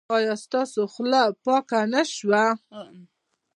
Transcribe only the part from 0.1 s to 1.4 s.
ایا ستاسو خوله به